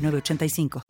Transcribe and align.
985. 0.00 0.89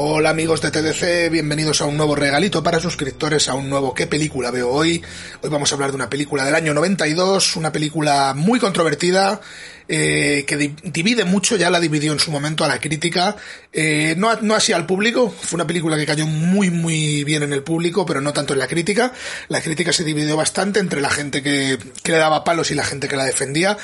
Hola 0.00 0.30
amigos 0.30 0.60
de 0.62 0.70
TDC, 0.70 1.28
bienvenidos 1.28 1.80
a 1.80 1.86
un 1.86 1.96
nuevo 1.96 2.14
regalito 2.14 2.62
para 2.62 2.78
suscriptores, 2.78 3.48
a 3.48 3.54
un 3.54 3.68
nuevo 3.68 3.94
¿Qué 3.94 4.06
película 4.06 4.52
veo 4.52 4.70
hoy? 4.70 5.02
Hoy 5.42 5.50
vamos 5.50 5.72
a 5.72 5.74
hablar 5.74 5.90
de 5.90 5.96
una 5.96 6.08
película 6.08 6.44
del 6.44 6.54
año 6.54 6.72
92, 6.72 7.56
una 7.56 7.72
película 7.72 8.32
muy 8.32 8.60
controvertida, 8.60 9.40
eh, 9.88 10.44
que 10.46 10.56
divide 10.56 11.24
mucho, 11.24 11.56
ya 11.56 11.68
la 11.68 11.80
dividió 11.80 12.12
en 12.12 12.20
su 12.20 12.30
momento 12.30 12.62
a 12.64 12.68
la 12.68 12.78
crítica, 12.78 13.34
eh, 13.72 14.14
no, 14.16 14.32
no 14.40 14.54
así 14.54 14.72
al 14.72 14.86
público, 14.86 15.30
fue 15.30 15.56
una 15.56 15.66
película 15.66 15.96
que 15.96 16.06
cayó 16.06 16.28
muy 16.28 16.70
muy 16.70 17.24
bien 17.24 17.42
en 17.42 17.52
el 17.52 17.64
público, 17.64 18.06
pero 18.06 18.20
no 18.20 18.32
tanto 18.32 18.52
en 18.52 18.60
la 18.60 18.68
crítica, 18.68 19.12
la 19.48 19.60
crítica 19.60 19.92
se 19.92 20.04
dividió 20.04 20.36
bastante 20.36 20.78
entre 20.78 21.00
la 21.00 21.10
gente 21.10 21.42
que, 21.42 21.76
que 22.04 22.12
le 22.12 22.18
daba 22.18 22.44
palos 22.44 22.70
y 22.70 22.76
la 22.76 22.84
gente 22.84 23.08
que 23.08 23.16
la 23.16 23.24
defendía, 23.24 23.76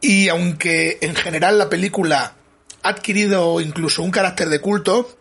y 0.00 0.28
aunque 0.28 0.98
en 1.00 1.16
general 1.16 1.58
la 1.58 1.68
película 1.68 2.36
ha 2.84 2.88
adquirido 2.88 3.60
incluso 3.60 4.04
un 4.04 4.12
carácter 4.12 4.48
de 4.48 4.60
culto, 4.60 5.18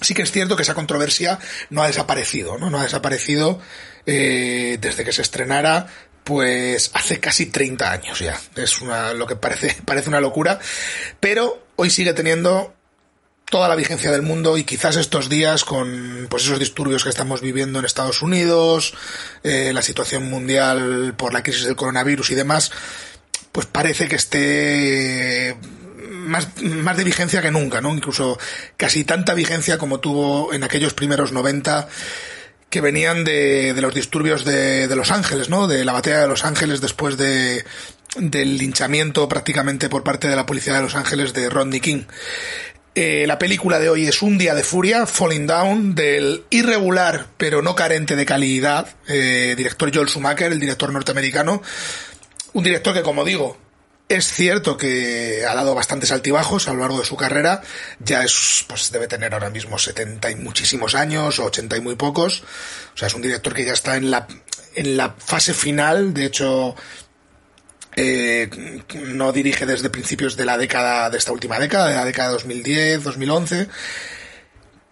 Sí 0.00 0.14
que 0.14 0.22
es 0.22 0.30
cierto 0.30 0.56
que 0.56 0.62
esa 0.62 0.74
controversia 0.74 1.38
no 1.70 1.82
ha 1.82 1.86
desaparecido, 1.86 2.58
¿no? 2.58 2.70
No 2.70 2.80
ha 2.80 2.82
desaparecido 2.82 3.60
eh, 4.04 4.78
desde 4.80 5.04
que 5.04 5.12
se 5.12 5.22
estrenara, 5.22 5.86
pues 6.22 6.90
hace 6.94 7.20
casi 7.20 7.46
30 7.46 7.90
años 7.90 8.18
ya. 8.18 8.38
Es 8.56 8.80
una, 8.80 9.14
lo 9.14 9.26
que 9.26 9.36
parece, 9.36 9.76
parece 9.84 10.08
una 10.08 10.20
locura, 10.20 10.58
pero 11.20 11.66
hoy 11.76 11.90
sigue 11.90 12.12
teniendo 12.12 12.74
toda 13.48 13.68
la 13.68 13.76
vigencia 13.76 14.10
del 14.10 14.22
mundo 14.22 14.58
y 14.58 14.64
quizás 14.64 14.96
estos 14.96 15.28
días 15.28 15.64
con 15.64 16.26
pues 16.28 16.42
esos 16.42 16.58
disturbios 16.58 17.04
que 17.04 17.10
estamos 17.10 17.40
viviendo 17.40 17.78
en 17.78 17.84
Estados 17.84 18.22
Unidos, 18.22 18.94
eh, 19.44 19.72
la 19.72 19.82
situación 19.82 20.28
mundial 20.28 21.14
por 21.16 21.32
la 21.32 21.42
crisis 21.42 21.64
del 21.64 21.76
coronavirus 21.76 22.30
y 22.32 22.34
demás, 22.34 22.72
pues 23.52 23.66
parece 23.66 24.08
que 24.08 24.16
esté 24.16 25.56
más, 26.26 26.48
más 26.62 26.96
de 26.96 27.04
vigencia 27.04 27.42
que 27.42 27.50
nunca, 27.50 27.80
¿no? 27.80 27.94
Incluso 27.94 28.38
casi 28.76 29.04
tanta 29.04 29.34
vigencia 29.34 29.78
como 29.78 30.00
tuvo 30.00 30.52
en 30.52 30.64
aquellos 30.64 30.94
primeros 30.94 31.32
90 31.32 31.88
que 32.70 32.80
venían 32.80 33.24
de, 33.24 33.72
de 33.74 33.80
los 33.80 33.94
disturbios 33.94 34.44
de, 34.44 34.88
de, 34.88 34.96
Los 34.96 35.10
Ángeles, 35.10 35.48
¿no? 35.48 35.68
De 35.68 35.84
la 35.84 35.92
batalla 35.92 36.20
de 36.20 36.28
Los 36.28 36.44
Ángeles 36.44 36.80
después 36.80 37.16
de, 37.16 37.64
del 38.16 38.58
linchamiento 38.58 39.28
prácticamente 39.28 39.88
por 39.88 40.02
parte 40.02 40.28
de 40.28 40.36
la 40.36 40.46
policía 40.46 40.74
de 40.74 40.82
Los 40.82 40.96
Ángeles 40.96 41.32
de 41.32 41.48
Rodney 41.48 41.80
King. 41.80 42.02
Eh, 42.94 43.26
la 43.26 43.38
película 43.38 43.78
de 43.78 43.90
hoy 43.90 44.06
es 44.06 44.22
Un 44.22 44.38
día 44.38 44.54
de 44.54 44.62
furia, 44.62 45.04
Falling 45.04 45.46
Down, 45.46 45.94
del 45.94 46.44
irregular 46.48 47.26
pero 47.36 47.60
no 47.60 47.74
carente 47.74 48.16
de 48.16 48.24
calidad, 48.24 48.88
eh, 49.06 49.54
director 49.54 49.94
Joel 49.94 50.08
Schumacher, 50.08 50.50
el 50.50 50.60
director 50.60 50.90
norteamericano. 50.90 51.62
Un 52.54 52.64
director 52.64 52.94
que, 52.94 53.02
como 53.02 53.22
digo, 53.22 53.58
es 54.08 54.32
cierto 54.32 54.76
que 54.76 55.44
ha 55.48 55.54
dado 55.54 55.74
bastantes 55.74 56.12
altibajos 56.12 56.68
a 56.68 56.72
lo 56.72 56.80
largo 56.80 56.98
de 56.98 57.04
su 57.04 57.16
carrera. 57.16 57.62
Ya 57.98 58.22
es, 58.22 58.64
pues 58.68 58.92
debe 58.92 59.08
tener 59.08 59.34
ahora 59.34 59.50
mismo 59.50 59.78
70 59.78 60.30
y 60.30 60.36
muchísimos 60.36 60.94
años, 60.94 61.38
o 61.38 61.46
80 61.46 61.76
y 61.76 61.80
muy 61.80 61.96
pocos. 61.96 62.42
O 62.94 62.96
sea, 62.96 63.08
es 63.08 63.14
un 63.14 63.22
director 63.22 63.52
que 63.52 63.64
ya 63.64 63.72
está 63.72 63.96
en 63.96 64.10
la, 64.10 64.28
en 64.74 64.96
la 64.96 65.14
fase 65.18 65.54
final. 65.54 66.14
De 66.14 66.24
hecho, 66.24 66.76
eh, 67.96 68.48
no 68.94 69.32
dirige 69.32 69.66
desde 69.66 69.90
principios 69.90 70.36
de 70.36 70.44
la 70.44 70.56
década, 70.56 71.10
de 71.10 71.18
esta 71.18 71.32
última 71.32 71.58
década, 71.58 71.88
de 71.88 71.94
la 71.96 72.04
década 72.04 72.28
de 72.28 72.34
2010, 72.34 73.02
2011. 73.02 73.68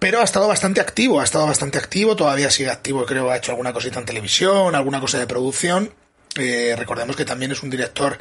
Pero 0.00 0.20
ha 0.20 0.24
estado 0.24 0.48
bastante 0.48 0.80
activo, 0.80 1.20
ha 1.20 1.24
estado 1.24 1.46
bastante 1.46 1.78
activo, 1.78 2.16
todavía 2.16 2.50
sigue 2.50 2.68
activo, 2.68 3.06
creo, 3.06 3.30
ha 3.30 3.36
hecho 3.36 3.52
alguna 3.52 3.72
cosita 3.72 4.00
en 4.00 4.04
televisión, 4.04 4.74
alguna 4.74 5.00
cosa 5.00 5.18
de 5.18 5.26
producción. 5.26 5.94
Eh, 6.36 6.74
recordemos 6.76 7.14
que 7.14 7.24
también 7.24 7.52
es 7.52 7.62
un 7.62 7.70
director 7.70 8.18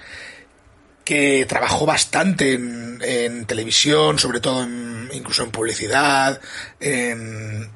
que 1.04 1.46
trabajó 1.48 1.86
bastante 1.86 2.54
en, 2.54 3.46
televisión, 3.46 4.18
sobre 4.20 4.40
todo 4.40 4.64
en, 4.64 5.10
incluso 5.14 5.44
en 5.44 5.52
publicidad, 5.52 6.40
en, 6.80 7.70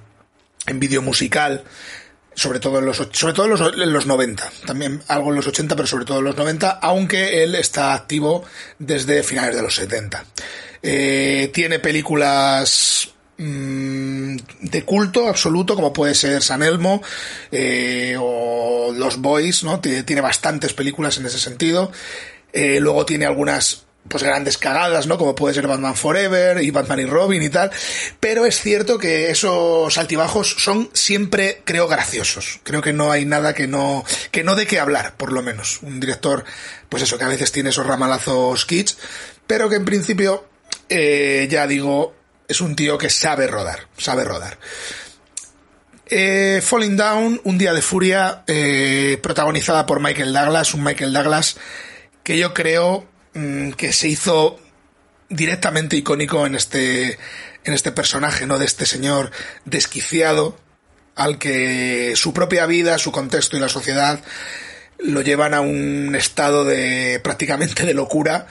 en 0.65 0.79
vídeo 0.79 1.01
musical, 1.01 1.63
sobre 2.37 2.59
todo 2.59 2.77
en 2.77 2.85
los 2.85 2.97
sobre 3.13 3.33
todo 3.33 3.47
los, 3.47 4.05
90, 4.05 4.51
también 4.67 5.02
algo 5.07 5.31
en 5.31 5.37
los 5.37 5.47
80, 5.47 5.75
pero 5.75 5.87
sobre 5.87 6.05
todo 6.05 6.19
en 6.19 6.25
los 6.25 6.37
90, 6.37 6.69
aunque 6.69 7.43
él 7.43 7.55
está 7.55 7.96
activo 7.96 8.46
desde 8.78 9.23
finales 9.23 9.55
de 9.55 9.63
los 9.63 9.73
70. 9.73 10.23
Eh, 10.84 11.49
tiene 11.52 11.79
películas 11.79 13.09
mm, 13.40 14.37
de 14.61 14.84
culto 14.85 15.28
absoluto, 15.28 15.73
como 15.73 15.91
puede 15.91 16.13
ser 16.13 16.43
San 16.43 16.61
Elmo 16.61 17.02
eh, 17.52 18.16
o 18.19 18.93
Los 18.96 19.17
Boys, 19.17 19.63
¿no? 19.63 19.79
Tiene 19.79 20.22
bastantes 20.22 20.73
películas 20.73 21.17
en 21.17 21.25
ese 21.25 21.40
sentido. 21.40 21.91
Eh, 22.59 22.79
luego 22.79 23.05
tiene 23.05 23.27
algunas 23.27 23.83
pues 24.07 24.23
grandes 24.23 24.57
cagadas, 24.57 25.05
¿no? 25.05 25.19
Como 25.19 25.35
puede 25.35 25.53
ser 25.53 25.67
Batman 25.67 25.95
Forever 25.95 26.63
y 26.63 26.71
Batman 26.71 27.01
y 27.01 27.05
Robin 27.05 27.43
y 27.43 27.49
tal. 27.49 27.69
Pero 28.19 28.47
es 28.47 28.59
cierto 28.59 28.97
que 28.97 29.29
esos 29.29 29.95
altibajos 29.95 30.55
son 30.57 30.89
siempre, 30.91 31.61
creo, 31.65 31.87
graciosos. 31.87 32.59
Creo 32.63 32.81
que 32.81 32.93
no 32.93 33.11
hay 33.11 33.25
nada 33.25 33.53
que 33.53 33.67
no, 33.67 34.03
que 34.31 34.43
no 34.43 34.55
de 34.55 34.65
qué 34.65 34.79
hablar, 34.79 35.13
por 35.17 35.31
lo 35.31 35.43
menos. 35.43 35.83
Un 35.83 35.99
director, 35.99 36.45
pues 36.89 37.03
eso, 37.03 37.19
que 37.19 37.25
a 37.25 37.27
veces 37.27 37.51
tiene 37.51 37.69
esos 37.69 37.85
ramalazos 37.85 38.65
kitsch, 38.65 38.95
pero 39.45 39.69
que 39.69 39.75
en 39.75 39.85
principio, 39.85 40.47
eh, 40.89 41.47
ya 41.51 41.67
digo, 41.67 42.15
es 42.47 42.59
un 42.59 42.75
tío 42.75 42.97
que 42.97 43.11
sabe 43.11 43.45
rodar, 43.45 43.85
sabe 43.99 44.23
rodar. 44.23 44.57
Eh, 46.07 46.59
Falling 46.63 46.97
Down, 46.97 47.39
un 47.43 47.57
día 47.59 47.73
de 47.73 47.83
furia, 47.83 48.43
protagonizada 49.21 49.85
por 49.85 49.99
Michael 49.99 50.33
Douglas, 50.33 50.73
un 50.73 50.83
Michael 50.83 51.13
Douglas 51.13 51.57
que 52.28 52.38
yo 52.38 52.53
creo 52.53 53.08
mm, 53.35 53.72
que 53.72 53.94
se 53.94 54.09
hizo 54.09 54.59
directamente 55.29 55.96
icónico 55.96 56.46
en 56.46 56.56
este, 56.56 57.18
en 57.64 57.74
este 57.74 57.94
personaje, 57.94 58.46
¿no? 58.46 58.59
De 58.59 58.66
este 58.66 58.85
señor 58.85 59.32
desquiciado, 59.64 60.59
al 61.16 61.40
que 61.40 62.18
su 62.18 62.34
propia 62.34 62.66
vida, 62.66 62.97
su 62.97 63.14
contexto 63.14 63.56
y 63.56 63.62
la 63.62 63.70
sociedad 63.70 64.22
lo 65.00 65.22
llevan 65.22 65.53
a 65.53 65.62
un 65.62 66.16
estado 66.18 66.66
de 66.66 67.22
prácticamente 67.24 67.85
de 67.85 67.94
locura 67.94 68.47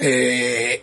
eh, 0.00 0.82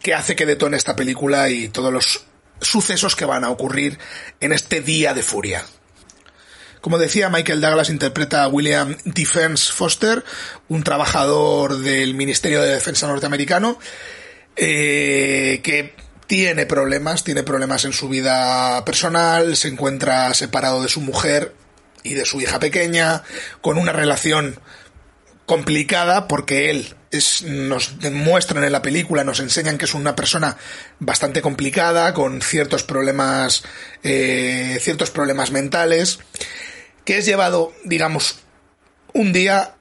que 0.00 0.14
hace 0.14 0.36
que 0.36 0.46
detone 0.46 0.76
esta 0.76 0.94
película 0.94 1.50
y 1.50 1.66
todos 1.70 1.92
los 1.92 2.24
sucesos 2.60 3.16
que 3.16 3.24
van 3.24 3.42
a 3.42 3.50
ocurrir 3.50 3.98
en 4.38 4.52
este 4.52 4.80
día 4.80 5.12
de 5.12 5.22
furia. 5.22 5.66
Como 6.84 6.98
decía, 6.98 7.30
Michael 7.30 7.62
Douglas 7.62 7.88
interpreta 7.88 8.42
a 8.42 8.48
William 8.48 8.94
Defense 9.06 9.72
Foster, 9.72 10.22
un 10.68 10.84
trabajador 10.84 11.78
del 11.78 12.12
Ministerio 12.12 12.60
de 12.60 12.74
Defensa 12.74 13.06
norteamericano, 13.06 13.78
eh, 14.54 15.62
que 15.64 15.94
tiene 16.26 16.66
problemas, 16.66 17.24
tiene 17.24 17.42
problemas 17.42 17.86
en 17.86 17.94
su 17.94 18.10
vida 18.10 18.84
personal, 18.84 19.56
se 19.56 19.68
encuentra 19.68 20.34
separado 20.34 20.82
de 20.82 20.90
su 20.90 21.00
mujer 21.00 21.54
y 22.02 22.12
de 22.12 22.26
su 22.26 22.42
hija 22.42 22.60
pequeña, 22.60 23.22
con 23.62 23.78
una 23.78 23.92
relación 23.94 24.60
complicada 25.46 26.28
porque 26.28 26.68
él 26.68 26.94
es, 27.10 27.44
nos 27.44 27.98
demuestran 27.98 28.62
en 28.62 28.72
la 28.72 28.82
película, 28.82 29.24
nos 29.24 29.40
enseñan 29.40 29.78
que 29.78 29.86
es 29.86 29.94
una 29.94 30.14
persona 30.14 30.58
bastante 30.98 31.40
complicada, 31.40 32.12
con 32.12 32.42
ciertos 32.42 32.82
problemas, 32.82 33.64
eh, 34.02 34.76
ciertos 34.82 35.10
problemas 35.10 35.50
mentales, 35.50 36.18
que 37.04 37.18
es 37.18 37.26
llevado, 37.26 37.72
digamos, 37.84 38.36
un 39.12 39.32
día 39.32 39.74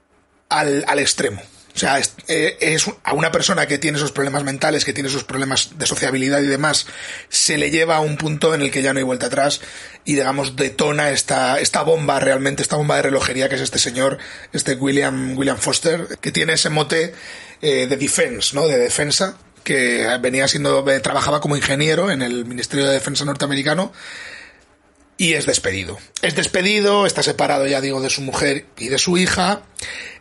al, 0.50 0.86
al 0.88 1.00
extremo. 1.00 1.42
O 1.76 1.80
sea, 1.80 2.00
eh, 2.28 2.58
es, 2.62 2.86
a 3.04 3.14
una 3.14 3.32
persona 3.32 3.66
que 3.66 3.80
tiene 3.80 3.98
esos 3.98 4.12
problemas 4.12 4.44
mentales, 4.44 4.86
que 4.86 4.94
tiene 4.94 5.10
esos 5.10 5.24
problemas 5.24 5.72
de 5.76 5.88
sociabilidad 5.88 6.40
y 6.42 6.46
demás, 6.46 6.86
se 7.30 7.58
le 7.58 7.72
lleva 7.72 7.96
a 7.96 8.00
un 8.00 8.16
punto 8.16 8.54
en 8.54 8.62
el 8.62 8.70
que 8.70 8.84
ya 8.84 8.94
no 8.94 9.00
hay 9.00 9.04
vuelta 9.04 9.26
atrás 9.26 9.60
y, 10.06 10.14
digamos, 10.14 10.56
detona 10.56 11.10
esta, 11.10 11.60
esta 11.60 11.82
bomba 11.82 12.20
realmente, 12.20 12.62
esta 12.62 12.76
bomba 12.76 12.98
de 12.98 13.04
relojería 13.04 13.50
que 13.50 13.56
es 13.56 13.62
este 13.62 13.80
señor, 13.80 14.20
este 14.52 14.76
William, 14.76 15.36
William 15.36 15.58
Foster, 15.58 16.20
que 16.22 16.32
tiene 16.32 16.54
ese 16.54 16.70
mote 16.70 17.16
eh, 17.64 17.88
de 17.88 17.98
defense, 17.98 18.56
¿no? 18.56 18.68
De 18.68 18.78
defensa, 18.78 19.36
que 19.64 20.06
venía 20.22 20.48
siendo, 20.48 20.88
eh, 20.92 21.00
trabajaba 21.00 21.42
como 21.42 21.56
ingeniero 21.56 22.12
en 22.12 22.22
el 22.22 22.46
Ministerio 22.46 22.86
de 22.86 22.94
Defensa 22.94 23.26
norteamericano 23.26 23.92
y 25.24 25.36
es 25.36 25.46
despedido. 25.46 25.98
Es 26.22 26.36
despedido, 26.36 27.06
está 27.06 27.24
separado, 27.24 27.66
ya 27.66 27.80
digo, 27.80 28.02
de 28.02 28.10
su 28.10 28.22
mujer 28.22 28.66
y 28.78 28.90
de 28.90 28.98
su 28.98 29.18
hija 29.18 29.62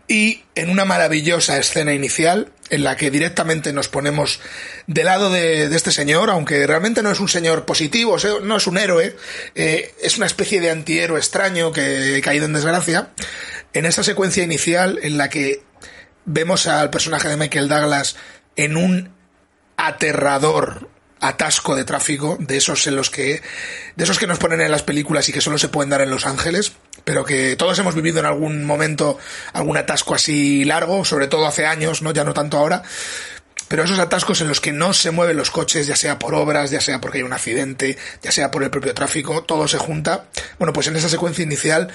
y 0.06 0.44
en 0.54 0.70
una 0.70 0.84
maravillosa 0.84 1.58
escena 1.58 1.92
inicial 1.92 2.52
en 2.70 2.84
la 2.84 2.96
que 2.96 3.10
directamente 3.10 3.72
nos 3.72 3.88
ponemos 3.88 4.38
del 4.86 5.06
lado 5.06 5.28
de, 5.32 5.64
este 5.74 5.90
señor, 5.90 6.30
aunque 6.30 6.64
realmente 6.68 7.02
no 7.02 7.10
es 7.10 7.18
un 7.18 7.28
señor 7.28 7.64
positivo, 7.64 8.16
no 8.44 8.56
es 8.56 8.66
un 8.68 8.78
héroe, 8.78 9.16
eh, 9.56 9.92
es 10.00 10.18
una 10.18 10.26
especie 10.26 10.60
de 10.60 10.70
antihéroe 10.70 11.18
extraño 11.18 11.72
que 11.72 12.18
ha 12.18 12.20
caído 12.20 12.46
en 12.46 12.52
desgracia, 12.52 13.10
en 13.72 13.86
esa 13.86 14.04
secuencia 14.04 14.44
inicial 14.44 15.00
en 15.02 15.18
la 15.18 15.28
que 15.28 15.64
vemos 16.26 16.68
al 16.68 16.90
personaje 16.90 17.28
de 17.28 17.36
Michael 17.36 17.68
Douglas 17.68 18.14
en 18.54 18.76
un 18.76 19.12
aterrador 19.76 20.88
atasco 21.22 21.74
de 21.74 21.84
tráfico, 21.84 22.36
de 22.40 22.58
esos 22.58 22.86
en 22.86 22.96
los 22.96 23.08
que, 23.08 23.40
de 23.96 24.04
esos 24.04 24.18
que 24.18 24.26
nos 24.26 24.38
ponen 24.38 24.60
en 24.60 24.70
las 24.70 24.82
películas 24.82 25.28
y 25.28 25.32
que 25.32 25.40
solo 25.40 25.56
se 25.56 25.68
pueden 25.68 25.88
dar 25.88 26.02
en 26.02 26.10
Los 26.10 26.26
Ángeles, 26.26 26.72
pero 27.04 27.24
que 27.24 27.56
todos 27.56 27.78
hemos 27.78 27.94
vivido 27.94 28.18
en 28.18 28.26
algún 28.26 28.64
momento 28.64 29.18
algún 29.52 29.76
atasco 29.76 30.14
así 30.14 30.64
largo, 30.64 31.04
sobre 31.04 31.28
todo 31.28 31.46
hace 31.46 31.64
años, 31.64 32.02
no 32.02 32.12
ya 32.12 32.24
no 32.24 32.34
tanto 32.34 32.58
ahora, 32.58 32.82
pero 33.68 33.84
esos 33.84 34.00
atascos 34.00 34.40
en 34.42 34.48
los 34.48 34.60
que 34.60 34.72
no 34.72 34.92
se 34.92 35.12
mueven 35.12 35.36
los 35.36 35.50
coches, 35.50 35.86
ya 35.86 35.96
sea 35.96 36.18
por 36.18 36.34
obras, 36.34 36.70
ya 36.70 36.80
sea 36.80 37.00
porque 37.00 37.18
hay 37.18 37.24
un 37.24 37.32
accidente, 37.32 37.96
ya 38.20 38.32
sea 38.32 38.50
por 38.50 38.64
el 38.64 38.70
propio 38.70 38.92
tráfico, 38.92 39.44
todo 39.44 39.66
se 39.66 39.78
junta. 39.78 40.26
Bueno, 40.58 40.74
pues 40.74 40.88
en 40.88 40.96
esa 40.96 41.08
secuencia 41.08 41.42
inicial 41.42 41.88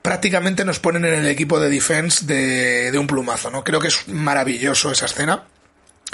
prácticamente 0.00 0.64
nos 0.64 0.78
ponen 0.78 1.04
en 1.04 1.14
el 1.14 1.26
equipo 1.26 1.60
de 1.60 1.68
defense 1.68 2.24
de, 2.24 2.90
de 2.90 2.98
un 2.98 3.06
plumazo, 3.06 3.50
¿no? 3.50 3.64
Creo 3.64 3.80
que 3.80 3.88
es 3.88 4.08
maravilloso 4.08 4.90
esa 4.90 5.06
escena. 5.06 5.44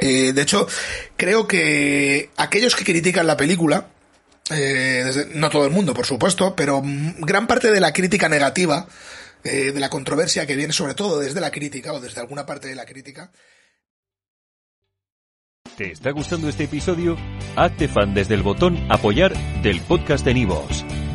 Eh, 0.00 0.32
de 0.32 0.43
hecho, 0.43 0.67
creo 1.17 1.46
que 1.46 2.31
aquellos 2.37 2.75
que 2.75 2.85
critican 2.85 3.26
la 3.26 3.37
película, 3.37 3.88
eh, 4.50 5.05
no 5.35 5.50
todo 5.50 5.64
el 5.64 5.70
mundo, 5.70 5.94
por 5.94 6.06
supuesto, 6.06 6.55
pero 6.56 6.82
gran 7.19 7.46
parte 7.46 7.70
de 7.70 7.81
la 7.81 7.93
crítica 7.93 8.29
negativa, 8.29 8.87
eh, 9.44 9.73
de 9.73 9.81
la 9.81 9.91
controversia 9.91 10.46
que 10.46 10.56
viene 10.56 10.73
sobre 10.73 10.94
todo 10.94 11.20
desde 11.20 11.41
la 11.41 11.50
crítica 11.50 11.93
o 11.93 12.00
desde 12.00 12.20
alguna 12.20 12.46
parte 12.46 12.69
de 12.69 12.75
la 12.75 12.87
crítica. 12.87 13.31
¿Te 15.76 15.91
está 15.91 16.11
gustando 16.12 16.49
este 16.49 16.64
episodio? 16.64 17.17
Hazte 17.56 17.88
fan 17.88 18.14
desde 18.14 18.35
el 18.35 18.43
botón 18.43 18.79
apoyar 18.90 19.35
del 19.62 19.81
podcast 19.81 20.25
de 20.25 20.35
Nivos. 20.35 20.85